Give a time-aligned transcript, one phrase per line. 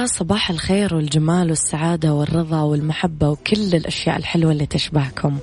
[0.00, 5.38] يا صباح الخير والجمال والسعادة والرضا والمحبة وكل الأشياء الحلوة اللي تشبهكم.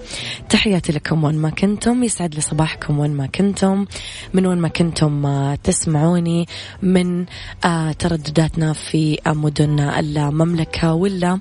[0.50, 2.04] تحياتي لكم وين ما كنتم.
[2.04, 3.86] يسعد لي صباحكم وين ما كنتم.
[4.34, 6.48] من وين ما كنتم آه، تسمعوني
[6.82, 7.26] من
[7.66, 11.40] آه، تردداتنا في مدن المملكة ولا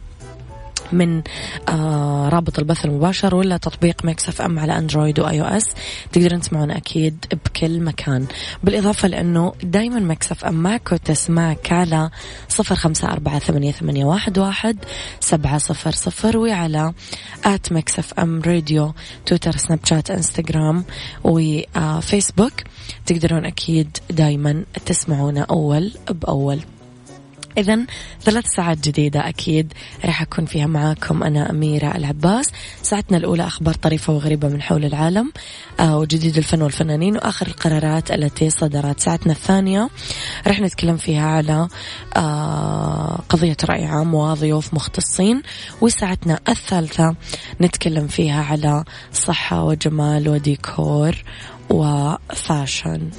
[0.92, 1.22] من
[1.68, 5.64] آه رابط البث المباشر ولا تطبيق Mix FM على Android و iOS
[6.12, 8.26] تقدرون تسمعونا أكيد بكل مكان.
[8.64, 12.10] بالإضافة لأنه دائما Mix FM معك وتسمعك على
[12.48, 14.76] صفر خمسة أربعة ثمانية, ثمانية واحد, واحد
[15.20, 16.92] سبعة صفر صفر وعلى
[17.44, 18.94] at Mix FM Radio
[19.26, 20.84] تويتر سناب شات إنستغرام
[21.24, 22.52] وفيسبوك
[23.06, 26.60] تقدرون أكيد دائما تسمعونا أول بأول.
[27.58, 27.86] إذا
[28.20, 29.72] ثلاث ساعات جديدة أكيد
[30.04, 32.46] راح أكون فيها معاكم أنا أميرة العباس.
[32.82, 35.32] ساعتنا الأولى أخبار طريفة وغريبة من حول العالم
[35.80, 39.00] آه وجديد الفن والفنانين وآخر القرارات التي صدرت.
[39.00, 39.88] ساعتنا الثانية
[40.46, 41.68] راح نتكلم فيها على
[42.16, 45.42] آه قضية رأي عام وضيوف مختصين
[45.80, 47.14] وساعتنا الثالثة
[47.60, 51.14] نتكلم فيها على صحة وجمال وديكور
[51.70, 53.10] وفاشن.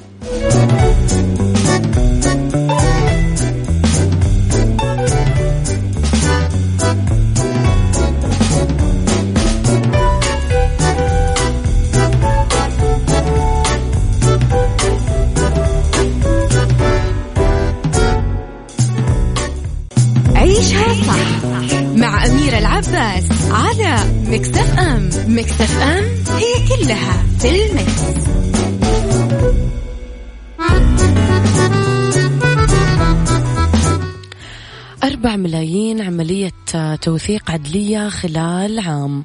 [24.38, 26.04] على مكتف أم مكتف أم
[26.38, 28.02] هي كلها في المكس.
[35.04, 36.52] أربع ملايين عملية
[37.02, 39.24] توثيق عدلية خلال عام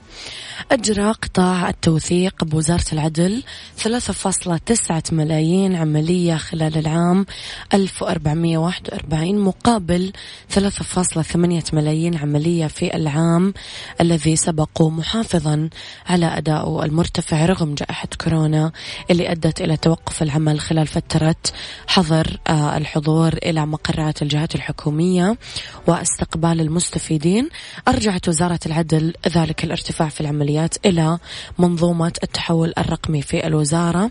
[0.70, 3.42] أجرى قطاع التوثيق بوزارة العدل
[3.84, 7.26] 3.9 ملايين عملية خلال العام
[7.74, 10.12] 1441 مقابل
[10.54, 13.54] 3.8 ملايين عملية في العام
[14.00, 15.68] الذي سبق محافظا
[16.06, 18.72] على أدائه المرتفع رغم جائحة كورونا
[19.10, 21.36] اللي أدت إلى توقف العمل خلال فترة
[21.86, 25.36] حظر آه، الحضور إلى مقرات الجهات الحكومية
[25.86, 27.48] واستقبال المستفيدين.
[27.88, 31.18] أرجعت وزارة العدل ذلك الارتفاع في العمليات العمليات إلى
[31.58, 34.10] منظومة التحول الرقمي في الوزارة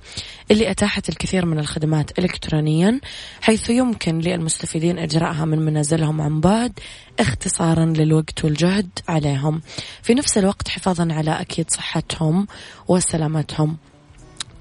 [0.51, 2.99] اللي أتاحت الكثير من الخدمات إلكترونيا
[3.41, 6.79] حيث يمكن للمستفيدين إجراءها من منازلهم عن بعد
[7.19, 9.61] اختصارا للوقت والجهد عليهم.
[10.03, 12.47] في نفس الوقت حفاظا على أكيد صحتهم
[12.87, 13.77] وسلامتهم.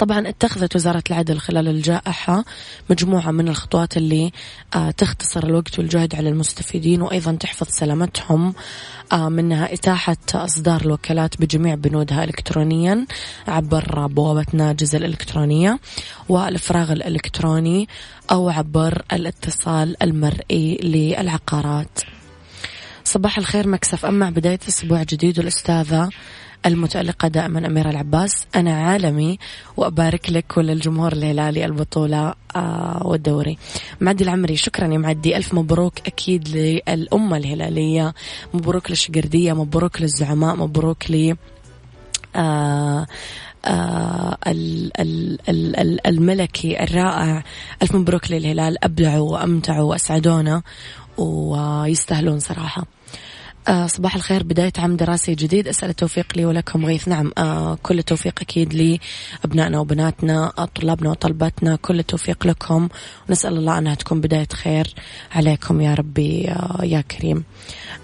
[0.01, 2.45] طبعا اتخذت وزارة العدل خلال الجائحة
[2.91, 4.33] مجموعة من الخطوات اللي
[4.75, 8.55] آه، تختصر الوقت والجهد على المستفيدين وأيضا تحفظ سلامتهم
[9.13, 13.07] آه، منها إتاحة إصدار الوكالات بجميع بنودها إلكترونيا
[13.49, 15.79] عبر بوابة ناجز الإلكترونية
[16.29, 17.89] والإفراغ الإلكتروني
[18.31, 22.01] أو عبر الاتصال المرئي للعقارات.
[23.05, 24.05] صباح الخير مكسف.
[24.05, 26.09] أما بداية أسبوع جديد والأستاذة
[26.67, 28.47] المتألقة دائما أميرة العباس.
[28.57, 29.39] أنا عالمي
[29.77, 33.59] وأبارك لك وللجمهور الهلالي البطولة آه والدوري.
[34.01, 35.37] معدي العمري شكرا يا معدي.
[35.37, 38.15] ألف مبروك أكيد للأمة الهلالية.
[38.55, 41.35] مبروك للشقردية مبروك للزعماء مبروك ل
[42.37, 43.07] آه
[43.65, 44.39] آه
[46.07, 47.45] الملكي الرائع.
[47.83, 48.85] ألف مبروك للهلال.
[48.85, 50.63] أبدعوا وأمتعوا وأسعدونا
[51.19, 52.87] ويستاهلون صراحة.
[53.71, 55.69] آه صباح الخير بداية عام دراسي جديد.
[55.69, 57.09] أسأل التوفيق لي ولكم غيث.
[57.09, 58.75] نعم آه كل التوفيق أكيد
[59.45, 61.77] لأبنائنا وبناتنا طلابنا وطلباتنا.
[61.77, 62.89] كل التوفيق لكم.
[63.29, 64.95] ونسأل الله أنها تكون بداية خير
[65.33, 67.45] عليكم يا ربي آه يا كريم.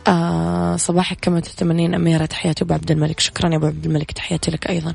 [0.06, 2.26] آه صباحك كما تتمنين أميرة.
[2.26, 3.20] تحياتي أبو عبد الملك.
[3.20, 4.12] شكرا يا أبو عبد الملك.
[4.12, 4.94] تحياتي لك أيضا.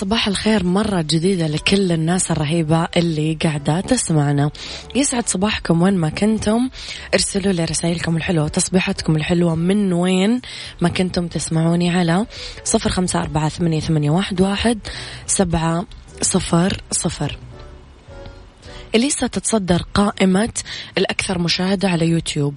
[0.00, 4.50] صباح الخير مرة جديدة لكل الناس الرهيبة اللي قاعدة تسمعنا.
[4.94, 6.70] يسعد صباحكم وين ما كنتم.
[7.14, 10.40] ارسلوا لي رسائلكم الحلوة تصبيحاتكم الحلوة من وين
[10.80, 12.26] ما كنتم تسمعوني على
[12.64, 14.78] صفر خمسة أربعة ثمانية, واحد
[15.26, 15.84] سبعة
[16.22, 17.38] صفر صفر.
[18.94, 20.52] إليسا تتصدر قائمة
[20.98, 22.54] الأكثر مشاهدة على يوتيوب.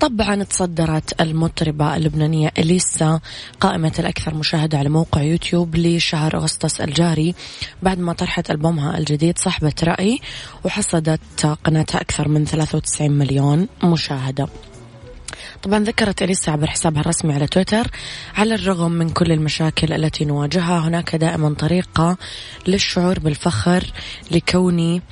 [0.00, 3.20] طبعا تصدرت المطربة اللبنانية إليسا
[3.60, 7.34] قائمة الأكثر مشاهدة على موقع يوتيوب لشهر أغسطس الجاري
[7.82, 10.20] بعد ما طرحت ألبومها الجديد صحبة رأي
[10.64, 14.48] وحصدت قناتها أكثر من 93 مليون مشاهدة.
[15.62, 17.90] طبعا ذكرت إليسا عبر حسابها الرسمي على تويتر
[18.34, 20.78] على الرغم من كل المشاكل التي نواجهها.
[20.78, 22.16] هناك دائما طريقة
[22.66, 23.92] للشعور بالفخر
[24.30, 25.02] لكوني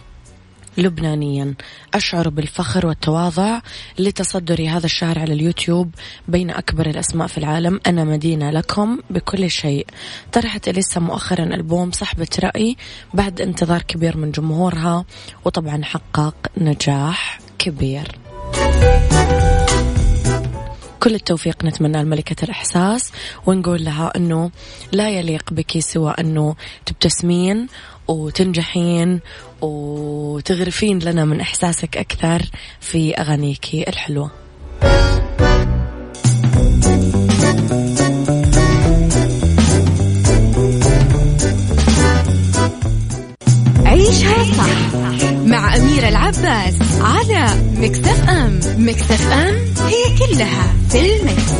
[0.76, 1.54] لبنانيا.
[1.94, 3.60] أشعر بالفخر والتواضع
[3.98, 5.94] لتصدري هذا الشهر على اليوتيوب
[6.28, 7.80] بين أكبر الأسماء في العالم.
[7.86, 9.86] أنا مدينة لكم بكل شيء.
[10.32, 12.76] طرحت إليسا مؤخرا ألبوم صحبة رأي
[13.14, 15.04] بعد انتظار كبير من جمهورها
[15.44, 18.18] وطبعا حقق نجاح كبير.
[21.02, 23.12] كل التوفيق نتمنى لملكة الإحساس
[23.46, 24.50] ونقول لها أنه
[24.92, 27.66] لا يليق بك سوى أنه تبتسمين
[28.08, 29.20] وتنجحين
[29.60, 32.42] وتغرفين لنا من إحساسك أكثر
[32.80, 34.30] في أغانيك الحلوة
[43.86, 44.92] عيشها صح
[45.44, 47.46] مع أميرة العباس على
[47.76, 49.54] مكتف أم مكتف أم
[49.86, 51.52] هي كلها في المكس.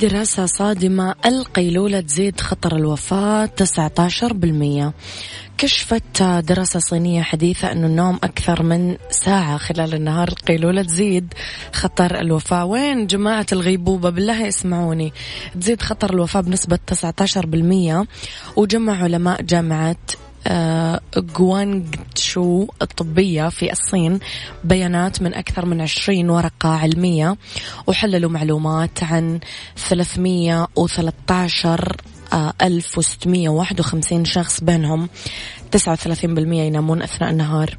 [0.00, 4.92] دراسة صادمة القيلولة تزيد خطر الوفاة 19%
[5.58, 10.28] كشفت دراسة صينية حديثة أن النوم أكثر من ساعة خلال النهار.
[10.28, 11.34] القيلولة تزيد
[11.72, 12.64] خطر الوفاة.
[12.64, 15.12] وين جماعة الغيبوبة؟ بالله اسمعوني.
[15.60, 18.06] تزيد خطر الوفاة بنسبة 19%
[18.56, 19.96] وجمع علماء جامعة
[21.16, 24.18] جوانغتشو الطبية في الصين
[24.64, 27.36] بيانات من أكثر من 20 ورقة علمية
[27.86, 29.40] وحللوا معلومات عن
[29.76, 31.96] 313
[32.62, 35.08] 1651 شخص بينهم.
[35.76, 35.82] 39%
[36.52, 37.78] ينامون أثناء النهار.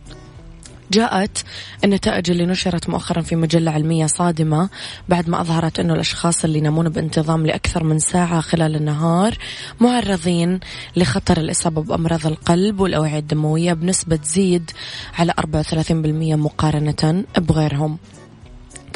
[0.92, 1.44] جاءت
[1.84, 4.70] النتائج اللي نشرت مؤخرا في مجلة علمية صادمة
[5.10, 9.38] بعد ما أظهرت أنه الأشخاص اللي ينامون بانتظام لأكثر من ساعة خلال النهار
[9.80, 10.60] معرضين
[10.96, 14.72] لخطر الإصابة بأمراض القلب والأوعية الدموية بنسبة تزيد
[15.20, 15.92] على 34%
[16.36, 17.98] مقارنة بغيرهم.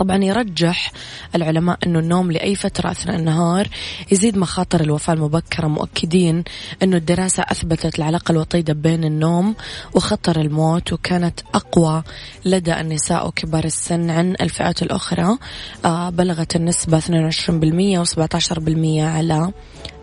[0.04, 0.92] طبعا يرجح
[1.36, 3.68] العلماء أنه النوم لأي فترة أثناء النهار
[4.12, 6.44] يزيد مخاطر الوفاة المبكرة مؤكدين
[6.84, 9.56] أنه الدراسة أثبتت العلاقة الوطيدة بين النوم
[9.94, 12.04] وخطر الموت وكانت أقوى
[12.46, 15.38] لدى النساء وكبار السن عن الفئات الأخرى.
[15.86, 19.52] آه، بلغت النسبة 22% و17% على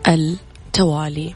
[0.07, 1.35] التوالي.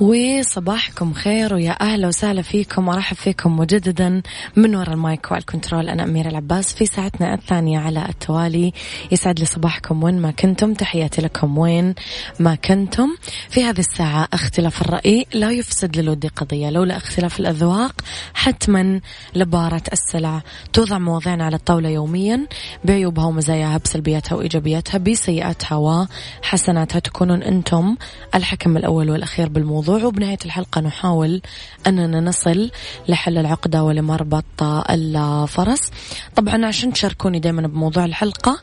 [0.00, 4.22] وصباحكم خير ويا أهلا وسهلا فيكم ارحب فيكم مجددا
[4.56, 5.88] من وراء ال mic وال control.
[5.88, 8.72] أنا أميرة العباس في ساعتنا الثانية على التوالي.
[9.12, 11.94] يسعد لي صباحكم وين ما كنتم تحياتي لكم وين
[12.40, 13.08] ما كنتم.
[13.50, 17.94] في هذه الساعة اختلاف الرأي لا يفسد للود قضية لولا اختلاف الأذواق
[18.34, 19.00] حتما
[19.34, 22.46] لبارة السلع توضع مواضيعنا على الطاولة يوميا.
[22.84, 27.96] بعيوبها ومزاياها بسلبياتها وإيجابياتها بسيئاتها وحسناتها تكونون أنتم
[28.34, 29.85] الحكم الأول والأخير بالموضوع.
[29.88, 30.06] الموضوع.
[30.06, 31.42] وبنهاية الحلقة نحاول
[31.86, 32.70] أننا نصل
[33.08, 35.90] لحل العقدة ولمربط الفرس.
[36.36, 38.60] طبعا عشان تشاركوني دائما بموضوع الحلقة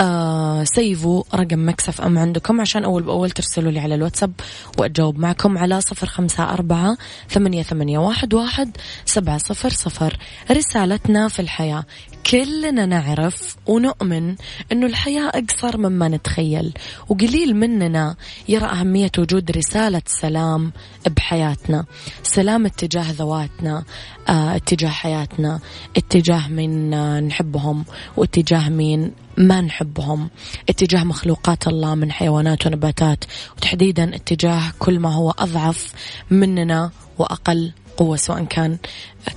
[0.00, 4.32] آه سيفوا رقم مكسف أم عندكم عشان أول بأول ترسلوا لي على الواتساب
[4.78, 6.96] وأجاوب معكم على صفر خمسة أربعة
[7.30, 10.18] ثمانية, ثمانية واحد, واحد سبعة صفر صفر.
[10.50, 11.84] رسالتنا في الحياة.
[12.30, 14.36] كلنا نعرف ونؤمن
[14.72, 16.72] أنه الحياة أقصر مما نتخيل
[17.08, 18.16] وقليل مننا
[18.48, 20.72] يرى أهمية وجود رسالة سلام
[21.16, 21.84] بحياتنا
[22.22, 23.84] سلام اتجاه ذواتنا
[24.28, 25.60] آه اتجاه حياتنا
[25.96, 27.84] اتجاه من آه نحبهم
[28.16, 30.30] واتجاه مين ما نحبهم
[30.68, 33.24] اتجاه مخلوقات الله من حيوانات ونباتات
[33.56, 35.92] وتحديدا اتجاه كل ما هو أضعف
[36.30, 38.78] مننا وأقل قوة سواء كان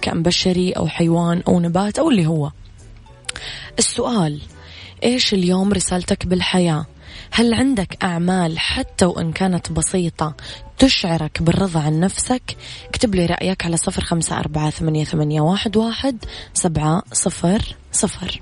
[0.02, 2.52] كأن بشري أو حيوان أو نبات أو اللي هو.
[3.80, 4.42] السؤال
[5.04, 6.86] إيش اليوم رسالتك بالحياة؟
[7.32, 10.36] هل عندك أعمال حتى وإن كانت بسيطة
[10.78, 12.58] تشعرك بالرضا عن نفسك؟
[12.90, 18.42] اكتب لي رأيك على صفر خمسة أربعة ثمانية, ثمانية واحد, واحد سبعة صفر صفر.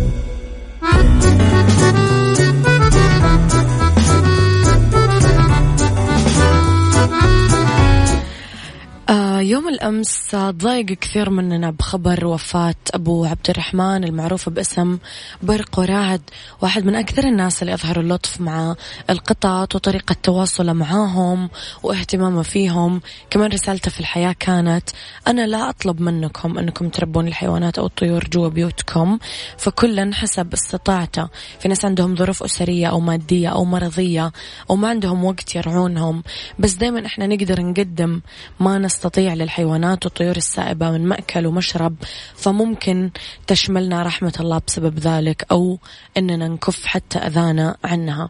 [9.51, 14.97] يوم الأمس ضايق كثير مننا بخبر وفاة أبو عبد الرحمن المعروف باسم
[15.43, 16.21] برق ورعد
[16.61, 18.75] واحد من أكثر الناس اللي أظهروا اللطف مع
[19.09, 21.49] القطط وطريقة تواصله معاهم
[21.83, 23.01] واهتمامه فيهم.
[23.29, 24.89] كمان رسالته في الحياة كانت
[25.27, 29.19] أنا لا أطلب منكم أنكم تربون الحيوانات أو الطيور جوا بيوتكم
[29.57, 31.27] فكلا حسب استطاعته.
[31.59, 34.31] في ناس عندهم ظروف أسرية أو مادية أو مرضية
[34.69, 36.23] أو ما عندهم وقت يرعونهم.
[36.59, 38.21] بس دايما إحنا نقدر نقدم
[38.59, 41.95] ما نستطيع للحيوانات والطيور السائبة من مأكل ومشرب
[42.35, 43.11] فممكن
[43.47, 45.79] تشملنا رحمة الله بسبب ذلك أو
[46.17, 48.29] أننا نكف حتى أذانا عنها.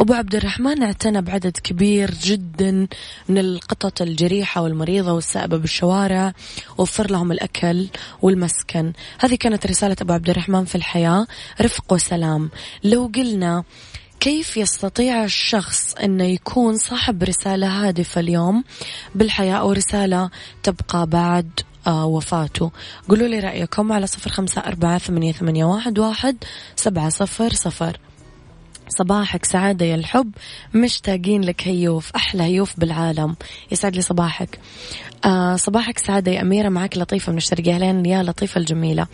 [0.00, 2.86] أبو عبد الرحمن اعتنى بعدد كبير جدا
[3.28, 6.32] من القطط الجريحة والمريضة والسائبة بالشوارع
[6.78, 7.88] وفر لهم الأكل
[8.22, 8.92] والمسكن.
[9.20, 11.26] هذه كانت رسالة أبو عبد الرحمن في الحياة.
[11.60, 12.50] رفق وسلام.
[12.84, 13.64] لو قلنا
[14.20, 18.64] كيف يستطيع الشخص أنه يكون صاحب رسالة هادفة اليوم؟
[19.14, 20.30] بالحياة أو رسالة
[20.62, 22.70] تبقى بعد آه وفاته.
[23.08, 26.36] قولوا لي رأيكم على صفر خمسة أربعة ثمانية, ثمانية واحد, واحد
[26.76, 27.98] سبعة صفر صفر.
[28.98, 30.32] صباحك سعادة يا الحب.
[30.74, 33.36] مشتاقين لك هيوف أحلى هيوف بالعالم.
[33.72, 34.58] يسعد لي صباحك.
[35.24, 36.68] آه صباحك سعادة يا أميرة.
[36.68, 39.06] معك لطيفة من الشرقية أهلين يا لطيفة الجميلة.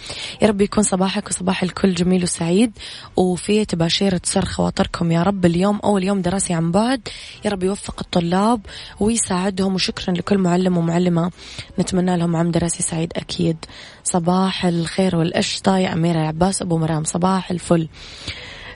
[0.42, 2.72] يا رب يكون صباحك وصباح الكل جميل وسعيد.
[3.16, 5.46] وفي تباشير تسر خواطركم يا رب.
[5.46, 7.08] اليوم أول يوم دراسي عن بعد.
[7.44, 8.60] يا رب يوفق الطلاب
[9.00, 9.74] ويساعدهم.
[9.74, 11.30] وشكرا لكل معلم ومعلمة.
[11.78, 13.56] نتمنى لهم عام دراسي سعيد أكيد.
[14.04, 17.04] صباح الخير والقشطة يا أميرة العباس أبو مرام.
[17.04, 17.88] صباح الفل.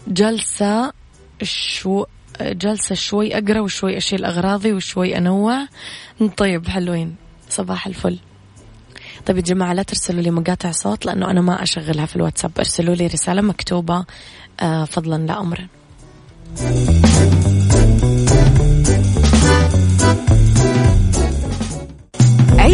[0.09, 0.92] جلسة
[1.42, 2.04] شو
[2.40, 5.66] جلسة شوي أقرأ وشوي أشيل أغراضي وشوي أنوع.
[6.37, 7.16] طيب حلوين.
[7.49, 8.19] صباح الفل.
[9.26, 12.50] طيب يا جماعة لا ترسلوا لي مقاطع صوت لأنه أنا ما أشغلها في الواتساب.
[12.59, 14.04] ارسلوا لي رسالة مكتوبة
[14.61, 15.69] آه فضلا لا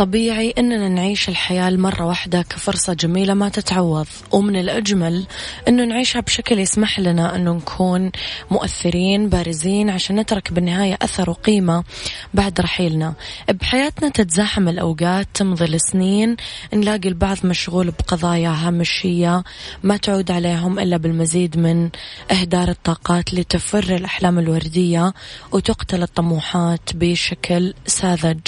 [0.00, 4.06] طبيعي أننا نعيش الحياة مرة واحدة كفرصة جميلة ما تتعوض.
[4.32, 5.26] ومن الأجمل
[5.68, 8.10] أنه نعيشها بشكل يسمح لنا أنه نكون
[8.50, 11.84] مؤثرين بارزين عشان نترك بالنهاية أثر وقيمة
[12.34, 13.14] بعد رحيلنا.
[13.48, 16.36] بحياتنا تتزاحم الأوقات تمضي السنين
[16.74, 19.44] نلاقي البعض مشغول بقضايا هامشية
[19.82, 21.90] ما تعود عليهم إلا بالمزيد من
[22.30, 25.12] إهدار الطاقات لتفر الأحلام الوردية
[25.52, 28.40] وتقتل الطموحات بشكل ساذج.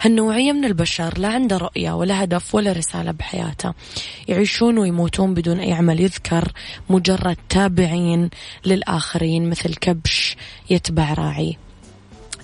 [0.00, 3.72] هالنوعية من البشر لا عنده رؤية ولا هدف ولا رسالة بحياته.
[4.28, 6.52] يعيشون ويموتون بدون أي عمل يذكر
[6.90, 8.30] مجرد تابعين
[8.66, 10.36] للآخرين مثل كبش
[10.70, 11.56] يتبع راعي.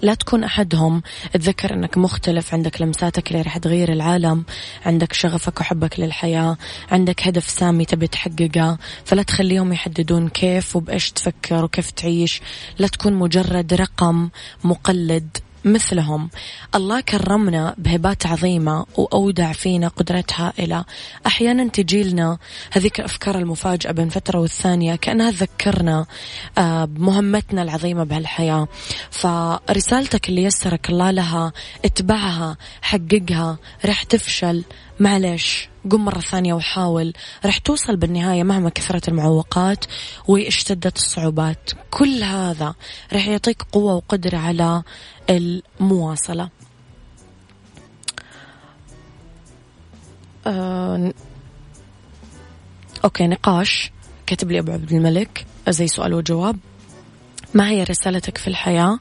[0.03, 1.03] لا تكون أحدهم.
[1.33, 4.45] تذكر أنك مختلف عندك لمساتك اللي راح تغير العالم
[4.87, 6.57] عندك شغفك وحبك للحياة
[6.91, 12.43] عندك هدف سامي تبي تحققه فلا تخليهم يحددون كيف وبإيش تفكر وكيف تعيش.
[12.79, 14.29] لا تكون مجرد رقم
[14.65, 15.39] مقلد.
[15.67, 16.31] مثلهم.
[16.75, 20.85] الله كرمنا بهبات عظيمة وأودع فينا قدرات هائلة.
[21.27, 22.39] أحيانا تجي لنا
[22.73, 26.07] هذيك الأفكار المفاجئة بين فترة والثانية كأنها تذكرنا
[26.59, 28.69] آه، بمهمتنا العظيمة بهالحياة.
[29.11, 31.53] فرسالتك اللي يسرك الله لها
[31.85, 34.65] اتبعها حققها رح تفشل.
[35.01, 37.13] معلش قم مرة ثانية وحاول.
[37.45, 39.85] رح توصل بالنهاية مهما كثرت المعوقات
[40.29, 41.71] واشتدت الصعوبات.
[41.91, 42.75] كل هذا
[43.13, 44.83] رح يعطيك قوة وقدرة على
[45.31, 46.49] المواصلة.
[50.47, 51.13] أه...
[53.05, 53.93] أوكي نقاش.
[54.27, 55.47] كتب لي أبو عبد الملك.
[55.69, 56.57] زي سؤال وجواب؟
[57.57, 58.99] ما هي رسالتك في الحياة.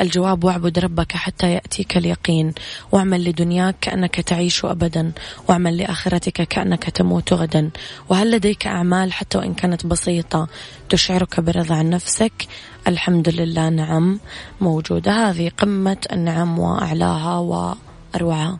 [0.00, 2.52] الجواب واعبد ربك حتى يأتيك اليقين.
[2.92, 5.12] واعمل لدنياك كأنك تعيش أبدا.
[5.48, 7.70] واعمل لآخرتك كأنك تموت غدا.
[8.08, 10.48] وهل لديك أعمال حتى وإن كانت بسيطة
[10.88, 12.46] تشعرك برضا عن نفسك؟
[12.88, 14.20] الحمد لله نعم
[14.60, 15.30] موجودة.
[15.30, 18.58] هذه قمة النعم وأعلاها وأروعها.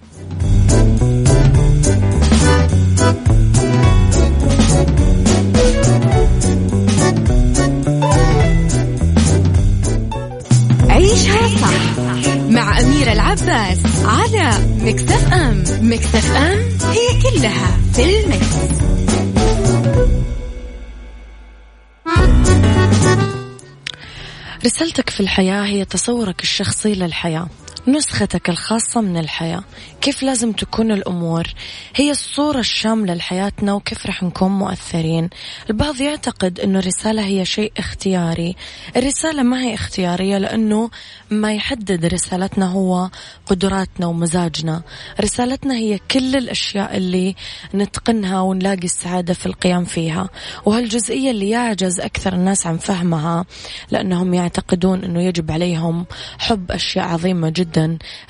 [11.14, 11.98] عيشها صح
[12.48, 15.64] مع أميرة العباس على مكتف أم.
[15.80, 16.58] مكتف أم
[16.90, 18.46] هي كلها في المكس.
[24.64, 27.46] رسالتك في الحياة هي تصورك الشخصي للحياة.
[27.88, 29.64] نسختك الخاصة من الحياة.
[30.00, 31.54] كيف لازم تكون الأمور؟
[31.96, 35.30] هي الصورة الشاملة لحياتنا وكيف رح نكون مؤثرين.
[35.70, 38.56] البعض يعتقد أنه الرسالة هي شيء اختياري.
[38.96, 40.90] الرسالة ما هي اختيارية لأنه
[41.30, 43.10] ما يحدد رسالتنا هو
[43.46, 44.82] قدراتنا ومزاجنا.
[45.20, 47.34] رسالتنا هي كل الأشياء اللي
[47.74, 50.28] نتقنها ونلاقي السعادة في القيام فيها.
[50.64, 53.44] وهالجزئية اللي يعجز أكثر الناس عن فهمها
[53.90, 56.06] لأنهم يعتقدون أنه يجب عليهم
[56.38, 57.73] حب أشياء عظيمة جدا.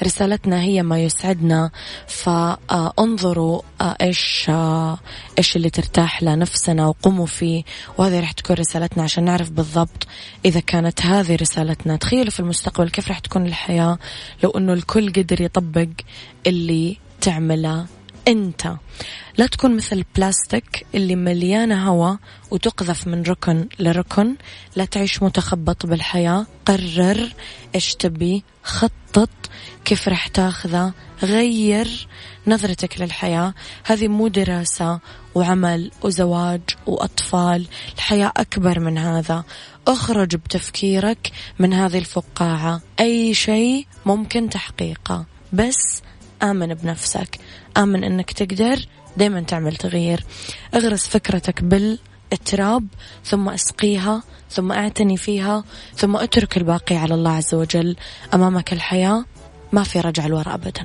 [0.02, 1.70] رسالتنا هي ما يسعدنا
[2.06, 4.98] فانظروا آه، إيش آه،
[5.38, 7.62] إيش اللي ترتاح لنفسنا وقوموا فيه.
[7.98, 10.06] وهذه راح تكون رسالتنا عشان نعرف بالضبط
[10.44, 11.96] إذا كانت هذه رسالتنا.
[11.96, 13.98] تخيلوا في المستقبل كيف راح تكون الحياة
[14.42, 15.88] لو إنه الكل قدر يطبق
[16.46, 17.86] اللي تعمله
[18.28, 18.74] أنت.
[19.38, 22.16] لا تكون مثل البلاستيك اللي مليانة هواء
[22.50, 24.36] وتقذف من ركن لركن.
[24.76, 26.46] لا تعيش متخبط بالحياة.
[26.66, 27.32] قرر
[27.74, 29.30] إيش تبي خطط
[29.84, 32.08] كيف رح تاخذه غير
[32.46, 33.54] نظرتك للحياة.
[33.84, 35.00] هذه مو دراسة
[35.34, 39.44] وعمل وزواج وأطفال الحياة أكبر من هذا.
[39.88, 42.80] أخرج بتفكيرك من هذه الفقاعة.
[43.00, 45.26] أي شيء ممكن تحقيقه.
[45.52, 46.02] بس
[46.42, 47.38] آمن بنفسك.
[47.76, 50.24] آمن أنك تقدر دايما تعمل تغيير.
[50.74, 51.62] اغرس فكرتك
[52.34, 52.86] بالتراب
[53.24, 55.64] ثم أسقيها ثم أعتني فيها
[55.96, 57.96] ثم أترك الباقي على الله عز وجل.
[58.34, 59.24] أمامك الحياة
[59.72, 60.84] ما في رجع الوراء ابدا.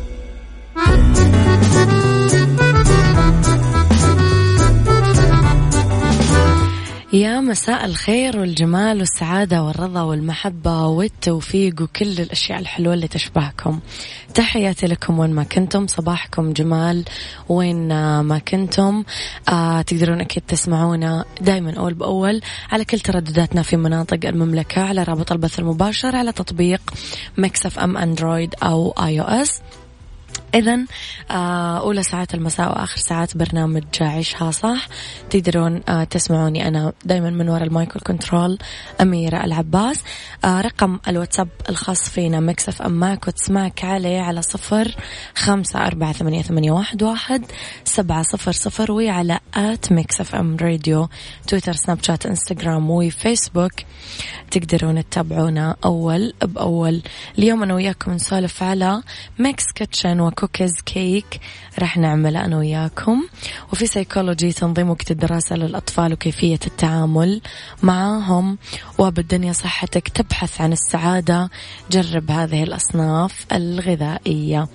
[7.13, 13.79] يا مساء الخير والجمال والسعادة والرضا والمحبة والتوفيق وكل الأشياء الحلوة اللي تشبهكم.
[14.33, 15.87] تحياتي لكم وين ما كنتم.
[15.87, 17.05] صباحكم جمال
[17.49, 17.87] وين
[18.21, 19.03] ما كنتم.
[19.49, 25.31] آه تقدرون أكيد تسمعونا دايما أول بأول على كل تردداتنا في مناطق المملكة على رابط
[25.31, 26.81] البث المباشر على تطبيق
[27.37, 29.61] ميكس اف ام أندرويد أو آي أو إس.
[30.55, 30.79] إذا
[31.31, 34.87] آه، أولى ساعات المساء وآخر ساعات برنامج عيشها صح.
[35.29, 38.57] تقدرون آه، تسمعوني أنا دايما من وراء ال mic وال control
[39.01, 40.03] أميرة العباس.
[40.45, 44.95] آه، رقم الواتساب الخاص فينا ميكس اف ام ماك وتسمعك عليه على صفر
[45.35, 47.45] خمسة أربعة ثمانية, ثمانية واحد, واحد
[47.83, 51.09] سبعة صفر صفر وعلى at ميكس اف ام راديو
[51.47, 53.71] تويتر سناب شات إنستغرام وفيسبوك.
[54.51, 57.01] تقدرون تتابعونا أول بأول.
[57.37, 59.03] اليوم أنا وياكم نسولف على
[59.39, 61.39] ميكس كيتشن وكوكيز كيك
[61.79, 63.23] راح نعمله أنا وياكم.
[63.73, 67.41] وفي سيكولوجي تنظيم وقت الدراسة للأطفال وكيفية التعامل
[67.83, 68.57] معاهم.
[68.97, 71.49] وبالدنيا صحتك تبحث عن السعادة.
[71.91, 74.67] جرب هذه الأصناف الغذائية.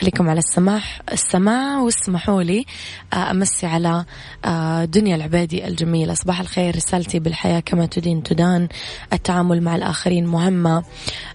[0.00, 2.64] خليكم على السماح السماع واسمحوا لي
[3.12, 4.04] آه، أمسي على
[4.44, 6.14] آه، دنيا العبادي الجميلة.
[6.14, 8.68] صباح الخير رسالتي بالحياة كما تدين تدان.
[9.12, 10.84] التعامل مع الآخرين مهمة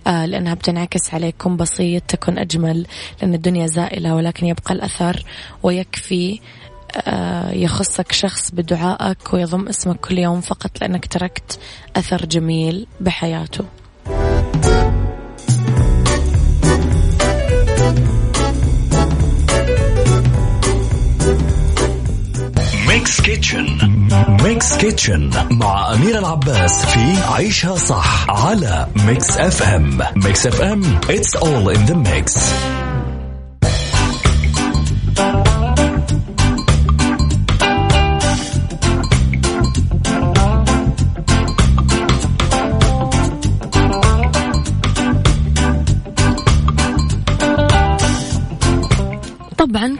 [0.07, 2.87] آه، لأنها بتنعكس عليكم بسيط تكون أجمل
[3.21, 5.23] لأن الدنيا زائلة ولكن يبقى الأثر
[5.63, 6.39] ويكفي
[6.97, 11.59] آه، يخصك شخص بدعائك ويضم اسمك كل يوم فقط لأنك تركت
[11.95, 13.65] أثر جميل بحياته.
[22.87, 23.65] ميكس كيتشن
[24.43, 30.99] ميكس كيتشن مع أمير العباس في عيشها صح على ميكس اف ام ميكس اف ام
[30.99, 32.53] it's all in the mix.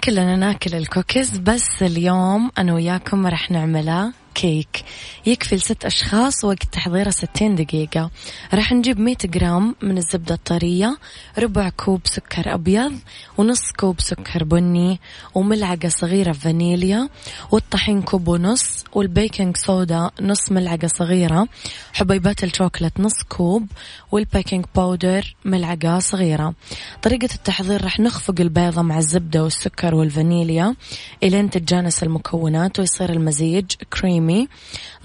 [0.06, 4.84] كلنا ناكل الكوكيز بس اليوم أنا وياكم راح نعملها كيك
[5.26, 8.12] يكفي لست أشخاص وقت تحضيره 60 دقيقة.
[8.54, 10.98] راح نجيب 100 جرام من الزبدة الطرية
[11.40, 12.94] ربع كوب سكر أبيض
[13.38, 15.00] ونص كوب سكر بني
[15.36, 17.10] وملعقة صغيرة فانيليا
[17.52, 21.48] والطحين كوب ونص وال baking soda نص ملعقة صغيرة
[21.94, 23.68] حبيبات الشوكولات نص كوب
[24.12, 26.54] وال baking powder ملعقة صغيرة.
[27.02, 30.76] طريقة التحضير راح نخفق البيضة مع الزبدة والسكر والفانيليا
[31.24, 33.66] إلين تتجانس المكونات ويصير المزيج
[34.24, 34.48] كريمي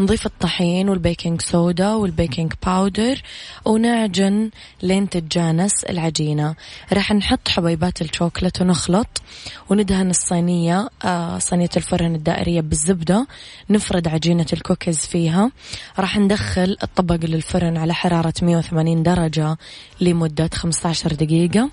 [0.01, 3.23] نضيف الطحين وال baking soda وال baking powder
[3.65, 4.51] ونعجن
[4.83, 6.55] لين تتجانس العجينة.
[6.93, 9.23] راح نحط حبيبات الشوكولات ونخلط
[9.71, 13.27] وندهن الصينية آه صينية الفرن الدائرية بالزبدة.
[13.71, 15.51] نفرد عجينة الكوكيز فيها.
[15.99, 19.57] راح ندخل الطبق للفرن على حرارة 180 درجة
[20.01, 21.71] لمدة 15 دقيقة.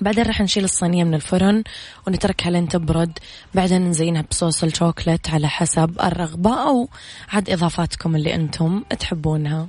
[0.00, 1.64] بعدين راح نشيل الصينية من الفرن
[2.06, 3.18] ونتركها لين تبرد.
[3.54, 6.88] بعدين نزينها بصوص الشوكولات على حسب الرغبة أو
[7.28, 9.68] عاد إضافاتكم اللي أنتم تحبونها.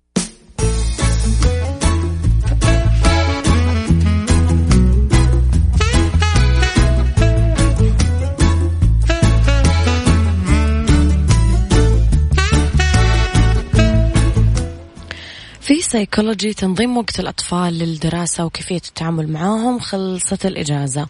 [15.91, 21.07] سيكولوجي تنظيم وقت الأطفال للدراسة وكيفية التعامل معاهم خلصت الإجازة.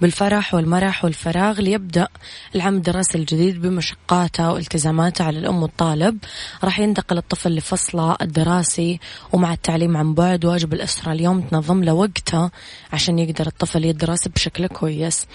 [0.00, 2.08] بالفرح والمرح والفراغ ليبدأ
[2.54, 6.18] العام الدراسي الجديد بمشقاته والتزاماته على الأم والطالب.
[6.64, 9.00] راح ينتقل الطفل لفصله الدراسي
[9.32, 10.44] ومع التعليم عن بعد.
[10.44, 12.50] واجب الأسرة اليوم تنظم له وقته
[12.92, 15.26] عشان يقدر الطفل يدرس بشكل كويس.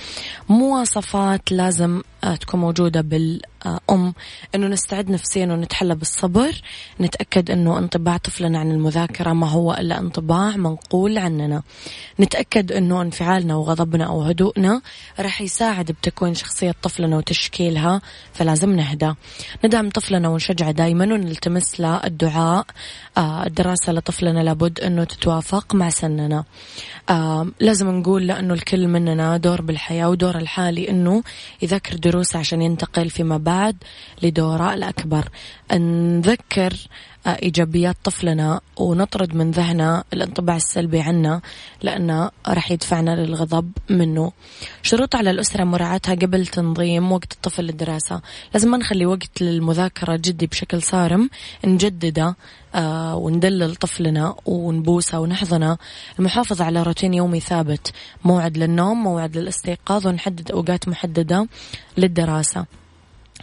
[0.50, 2.02] مواصفات لازم
[2.42, 3.02] تكون موجودة
[3.66, 4.14] بالأم
[4.56, 6.62] أنه نستعد نفسيا ونتحلى بالصبر
[7.02, 11.64] نتأكد أنه انطباع طفلنا عن المذاكرة ما هو إلا انطباع منقول عننا.
[12.20, 14.82] نتأكد أنه انفعالنا وغضبنا أو هدوءنا
[15.20, 18.02] راح يساعد بتكوين شخصية طفلنا وتشكيلها
[18.34, 19.14] فلازم نهدى.
[19.66, 22.66] ندعم طفلنا ونشجعه دايما ونلتمس له الدعاء
[23.18, 26.44] آه، الدراسة لطفلنا لابد أنه تتوافق مع سننا.
[27.10, 31.24] آه، لازم نقول لأنه الكل مننا دور بالحياة ودور الحالي أنه
[31.62, 33.76] يذكر دروسه عشان ينتقل فيما بعد
[34.24, 35.26] لدوره الأكبر.
[35.74, 36.74] نذكر
[37.28, 41.42] إيجابيات طفلنا ونطرد من ذهنه الانطباع السلبي عنه
[41.82, 44.32] لأنه راح يدفعنا للغضب منه.
[44.84, 48.22] شروط على الأسرة مراعاتها قبل تنظيم وقت الطفل للدراسة.
[48.54, 51.30] لازم ما نخلي وقت للمذاكرة جدي بشكل صارم
[51.66, 52.36] نجدده
[52.76, 55.78] آه وندلل طفلنا ونبوسه ونحضنه.
[56.20, 57.94] المحافظة على روتين يومي ثابت.
[58.26, 61.48] موعد للنوم موعد للاستيقاظ ونحدد أوقات محددة
[61.98, 62.66] للدراسة.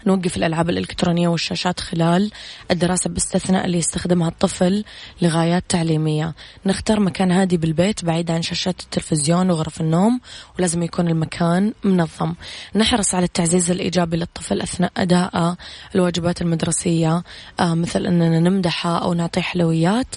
[0.06, 2.30] نوقف الألعاب الإلكترونية والشاشات خلال
[2.70, 4.84] الدراسة باستثناء اللي يستخدمها الطفل
[5.22, 6.34] لغايات تعليمية.
[6.66, 10.20] نختار مكان هادي بالبيت بعيد عن شاشات التلفزيون وغرف النوم
[10.58, 12.34] ولازم يكون المكان منظم.
[12.74, 15.56] نحرص على التعزيز الإيجابي للطفل أثناء أداء
[15.94, 17.22] الواجبات المدرسية
[17.60, 20.16] آه مثل أننا نمدحه أو نعطيه حلويات.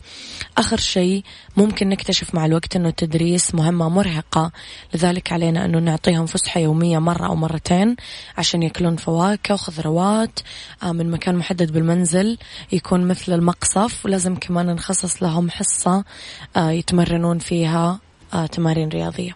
[0.57, 1.23] آخر شيء
[1.57, 4.51] ممكن نكتشف مع الوقت أنه التدريس مهمة مرهقة.
[4.93, 7.95] لذلك علينا أنه نعطيهم فسحة يومية مرة أو مرتين
[8.37, 12.37] عشان يأكلون فواكه وخضروات آه، من مكان محدد بالمنزل
[12.71, 16.03] يكون مثل المقصف ولازم كمان نخصص لهم حصة
[16.57, 17.99] آه، يتمرنون فيها
[18.33, 19.35] آه، تمارين رياضية.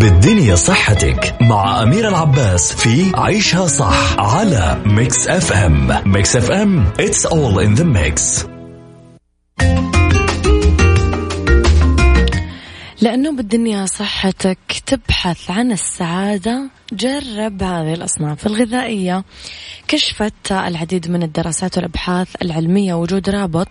[0.00, 6.02] بالدنيا صحتك مع أمير العباس في عيشها صح على ميكس أف أم.
[6.06, 8.50] ميكس أف أم it's all in the mix.
[13.00, 16.70] لأنه بالدنيا صحتك تبحث عن السعادة.
[16.92, 19.24] جرب هذه الأصناف الغذائية.
[19.88, 23.68] كشفت العديد من الدراسات والأبحاث العلمية وجود رابط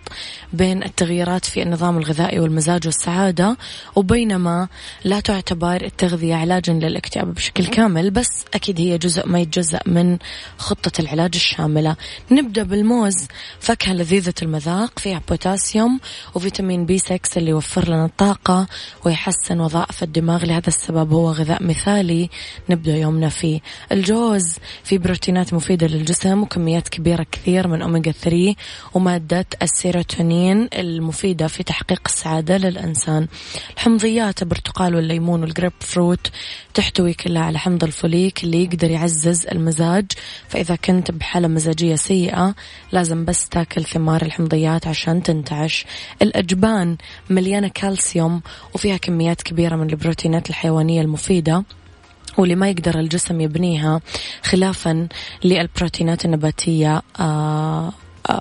[0.52, 3.56] بين التغييرات في النظام الغذائي والمزاج والسعادة
[3.96, 4.68] وبينما
[5.04, 10.18] لا تعتبر التغذية علاجا للاكتئاب بشكل كامل بس أكيد هي جزء ما يتجزأ من
[10.58, 11.96] خطة العلاج الشاملة.
[12.30, 13.26] نبدأ بالموز.
[13.60, 16.00] فاكهة لذيذة المذاق فيها بوتاسيوم
[16.34, 18.66] وفيتامين B6 اللي يوفر لنا الطاقة
[19.04, 19.19] ويحسن
[19.60, 22.30] وظائف الدماغ لهذا السبب هو غذاء مثالي
[22.70, 23.60] نبدأ يومنا فيه.
[23.92, 28.54] الجوز في بروتينات مفيدة للجسم وكميات كبيرة كثير من أوميجا 3
[28.94, 33.26] ومادة السيروتونين المفيدة في تحقيق السعادة للإنسان.
[33.76, 36.30] الحمضيات البرتقال والليمون والجريب فروت
[36.74, 40.06] تحتوي كلها على حمض الفوليك اللي يقدر يعزز المزاج.
[40.48, 42.54] فإذا كنت بحالة مزاجية سيئة
[42.92, 45.86] لازم بس تاكل ثمار الحمضيات عشان تنتعش.
[46.22, 46.96] الأجبان
[47.30, 48.42] مليانة كالسيوم
[48.74, 51.64] وفيها كميات كبيرة من البروتينات الحيوانية المفيدة
[52.38, 54.00] واللي ما يقدر الجسم يبنيها
[54.42, 55.08] خلافا
[55.44, 57.92] للبروتينات النباتية آه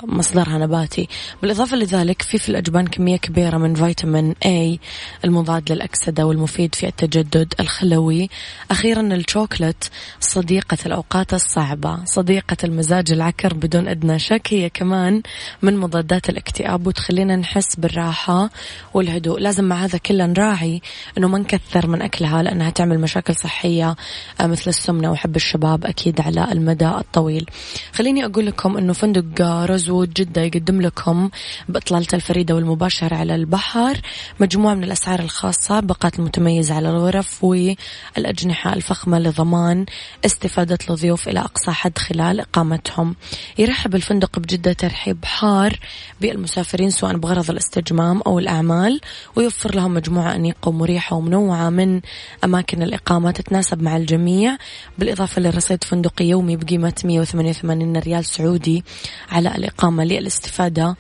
[0.04, 1.08] مصدرها نباتي.
[1.42, 4.80] بالإضافة لذلك في في الأجبان كمية كبيرة من فيتامين A
[5.26, 8.30] المضاد للأكسدة والمفيد في التجدد الخلوي.
[8.72, 9.84] أخيرا الشوكولات
[10.20, 15.22] صديقة الأوقات الصعبة صديقة المزاج العكر بدون أدنى شك هي كمان
[15.62, 18.50] من مضادات الاكتئاب وتخلينا نحس بالراحة
[18.94, 19.40] والهدوء.
[19.40, 20.82] لازم مع هذا كله نراعي
[21.18, 23.96] أنه ما نكثر من أكلها لأنها تعمل مشاكل صحية
[24.42, 27.46] آه، مثل السمنة وحب الشباب أكيد على المدى الطويل.
[27.94, 29.24] خليني أقول لكم أنه فندق
[29.70, 31.30] روزوود جدة يقدم لكم
[31.70, 34.02] بإطلالته الفريدة والمباشرة على البحر.
[34.40, 39.86] مجموعة من الأسعار الخاصة باقات المتميزة على الغرف والأجنحة الفخمة لضمان
[40.26, 43.16] استفادة الضيوف إلى أقصى حد خلال إقامتهم.
[43.58, 45.80] يرحب الفندق بجدة ترحيب حار
[46.22, 49.02] بالمسافرين سواء بغرض الاستجمام أو الأعمال
[49.36, 52.02] ويوفر لهم مجموعة أنيقة ومريحة ومنوعة من
[52.44, 54.58] أماكن الإقامة تتناسب مع الجميع.
[54.98, 58.84] بالإضافة لرصيد فندقي يومي بقيمة 188 ريال سعودي
[59.32, 60.96] على الإقامة للاستفادة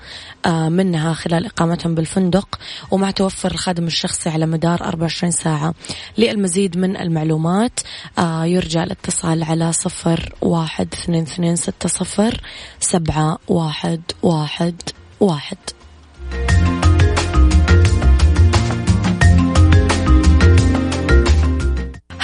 [0.45, 2.59] آه، منها خلال إقامتهم بالفندق
[2.91, 5.73] ومع توفر الخادم الشخصي على مدار 24 ساعة.
[6.17, 7.79] للمزيد من المعلومات
[8.17, 12.41] آه، يرجى الاتصال على صفر واحد اثنين اثنين ستة صفر
[12.79, 14.75] سبعة واحد واحد
[15.19, 15.57] واحد.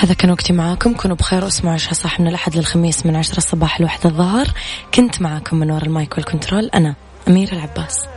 [0.06, 0.94] هذا كان وقتي معاكم.
[0.94, 4.48] كونوا بخير واسمعوا عشاء صح من الأحد للخميس من عشرة الصباح لواحد الظهر.
[4.94, 6.66] كنت معاكم من وراء المايك والكنترول.
[6.66, 6.96] أنا
[7.28, 8.08] أميرة العباس.